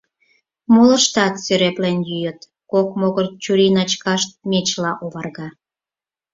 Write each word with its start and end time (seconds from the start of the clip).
Молыштат 0.73 1.33
сырӧплен 1.45 1.97
йӱыт, 2.09 2.39
кок 2.71 2.89
могыр 2.99 3.25
чурийначкашт 3.43 4.29
мечыла 4.49 4.91
оварга. 5.03 5.47